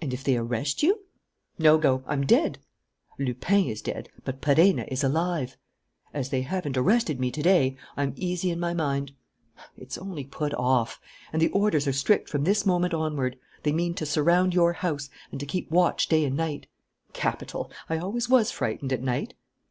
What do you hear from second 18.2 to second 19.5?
was frightened at night."